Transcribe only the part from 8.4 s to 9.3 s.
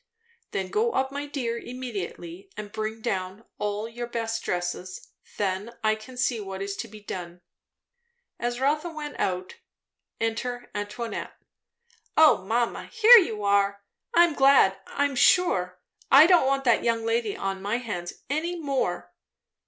Rotha went